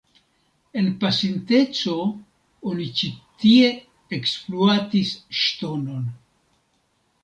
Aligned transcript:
En 0.79 0.87
pasinteco 1.03 1.93
oni 2.73 2.89
ĉi 3.03 3.13
tie 3.45 3.71
ekspluatis 4.21 5.17
ŝtonon. 5.45 6.15